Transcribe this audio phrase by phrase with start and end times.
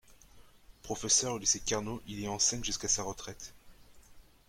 [0.81, 3.53] Professeur au lycée Carnot, il y enseigne jusqu'à sa retraite.